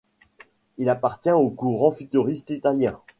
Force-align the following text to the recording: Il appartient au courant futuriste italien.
Il 0.79 0.89
appartient 0.89 1.29
au 1.31 1.51
courant 1.51 1.91
futuriste 1.91 2.49
italien. 2.49 2.99